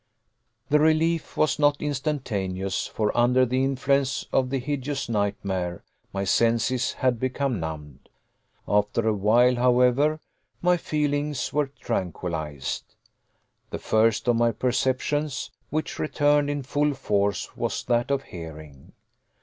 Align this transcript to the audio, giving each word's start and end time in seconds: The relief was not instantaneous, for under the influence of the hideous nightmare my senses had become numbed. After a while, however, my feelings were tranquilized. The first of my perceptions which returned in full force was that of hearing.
The 0.69 0.79
relief 0.79 1.37
was 1.37 1.59
not 1.59 1.79
instantaneous, 1.79 2.87
for 2.87 3.15
under 3.15 3.45
the 3.45 3.63
influence 3.63 4.25
of 4.33 4.49
the 4.49 4.57
hideous 4.57 5.07
nightmare 5.07 5.83
my 6.11 6.23
senses 6.23 6.93
had 6.93 7.19
become 7.19 7.59
numbed. 7.59 8.09
After 8.67 9.07
a 9.07 9.13
while, 9.13 9.57
however, 9.57 10.19
my 10.59 10.75
feelings 10.75 11.53
were 11.53 11.67
tranquilized. 11.67 12.95
The 13.69 13.77
first 13.77 14.27
of 14.27 14.37
my 14.37 14.51
perceptions 14.51 15.51
which 15.69 15.99
returned 15.99 16.49
in 16.49 16.63
full 16.63 16.95
force 16.95 17.55
was 17.55 17.83
that 17.83 18.09
of 18.09 18.23
hearing. 18.23 18.93